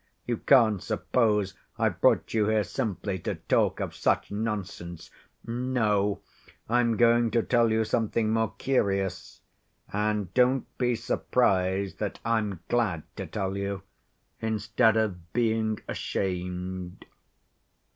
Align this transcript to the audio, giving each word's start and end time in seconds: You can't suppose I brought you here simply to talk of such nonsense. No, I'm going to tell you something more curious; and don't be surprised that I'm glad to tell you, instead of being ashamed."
You 0.25 0.37
can't 0.37 0.81
suppose 0.81 1.53
I 1.77 1.89
brought 1.89 2.33
you 2.33 2.47
here 2.47 2.63
simply 2.63 3.19
to 3.19 3.35
talk 3.35 3.79
of 3.79 3.93
such 3.93 4.31
nonsense. 4.31 5.11
No, 5.45 6.21
I'm 6.67 6.97
going 6.97 7.29
to 7.29 7.43
tell 7.43 7.69
you 7.71 7.83
something 7.85 8.33
more 8.33 8.51
curious; 8.57 9.41
and 9.93 10.33
don't 10.33 10.65
be 10.79 10.95
surprised 10.95 11.99
that 11.99 12.19
I'm 12.25 12.61
glad 12.67 13.03
to 13.17 13.27
tell 13.27 13.55
you, 13.55 13.83
instead 14.41 14.97
of 14.97 15.31
being 15.33 15.79
ashamed." 15.87 17.05